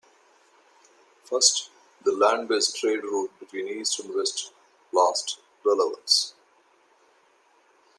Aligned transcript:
First, 1.25 1.69
the 2.03 2.11
land 2.11 2.47
based 2.47 2.75
trade 2.75 3.03
route 3.03 3.29
between 3.39 3.67
east 3.67 3.99
and 3.99 4.11
west 4.15 4.51
lost 4.91 5.37
relevance. 5.63 6.33